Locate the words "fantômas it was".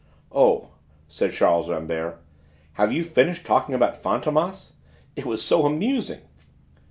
4.01-5.43